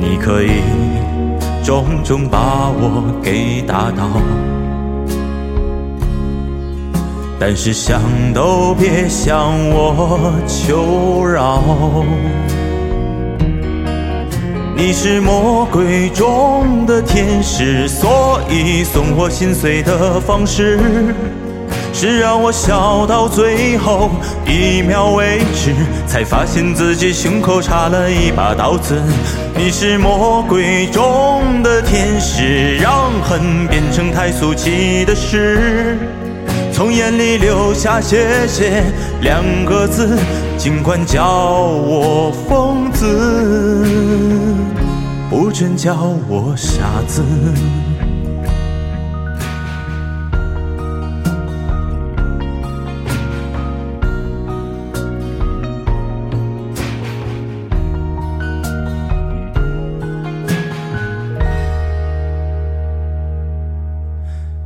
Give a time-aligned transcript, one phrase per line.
[0.00, 0.62] 你可以
[1.62, 4.08] 重重把我给打倒，
[7.38, 8.00] 但是想
[8.32, 11.62] 都别向我求饶。
[14.74, 20.78] 你是魔鬼中的天使，所以送我心碎的方式。
[21.92, 24.10] 是让我笑到最后
[24.46, 25.74] 一秒为止，
[26.06, 29.00] 才发现自己胸口插了一把刀子。
[29.54, 35.98] 你是魔鬼中的天使，让恨变成太俗气的事，
[36.72, 38.82] 从眼里流下谢谢
[39.20, 40.18] 两个字，
[40.56, 43.84] 尽管叫我疯子，
[45.28, 45.94] 不准叫
[46.28, 47.22] 我傻子。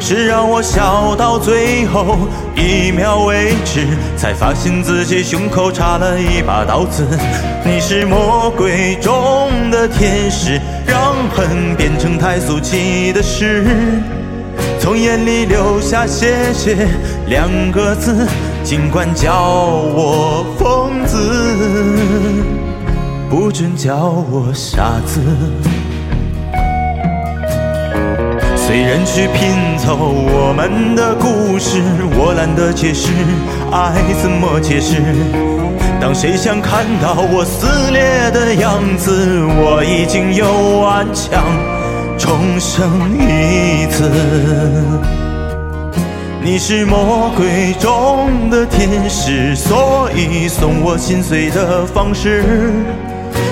[0.00, 2.16] 是让我笑到最后
[2.56, 7.06] 一秒为止，才发现自己胸口插了一把刀子。
[7.64, 13.66] 你是魔鬼中的天使，让恨变成太俗气的事，
[14.80, 16.88] 从眼里流下谢谢
[17.28, 18.26] 两个字，
[18.64, 21.18] 尽管叫我疯子，
[23.28, 23.96] 不准叫
[24.30, 25.20] 我傻子。
[28.70, 31.82] 随人去拼凑我们的故事，
[32.16, 33.10] 我懒得解释
[33.72, 33.92] 爱
[34.22, 35.02] 怎么解释。
[36.00, 40.46] 当谁想看到我撕裂的样子，我已经有
[40.78, 41.42] 顽强
[42.16, 44.08] 重生一次。
[46.40, 52.44] 你是魔鬼中的天使，所以送我心碎的方式。